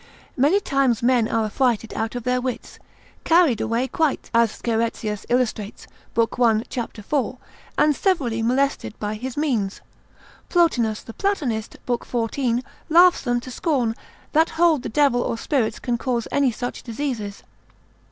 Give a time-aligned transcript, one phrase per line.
[0.35, 2.79] Many times men are affrighted out of their wits,
[3.23, 5.85] carried away quite, as Scheretzius illustrates,
[6.15, 6.37] lib.
[6.39, 6.81] 1, c.
[6.99, 7.13] iv.,
[7.77, 9.79] and severally molested by his means,
[10.49, 12.03] Plotinus the Platonist, lib.
[12.03, 12.15] 14,
[12.57, 12.63] advers.
[12.63, 12.63] Gnos.
[12.95, 13.95] laughs them to scorn,
[14.31, 17.43] that hold the devil or spirits can cause any such diseases.